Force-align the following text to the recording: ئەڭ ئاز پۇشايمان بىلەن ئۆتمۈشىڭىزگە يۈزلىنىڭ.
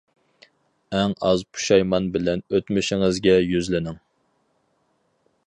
ئەڭ 0.99 1.13
ئاز 1.27 1.43
پۇشايمان 1.57 2.07
بىلەن 2.15 2.43
ئۆتمۈشىڭىزگە 2.57 3.37
يۈزلىنىڭ. 3.53 4.01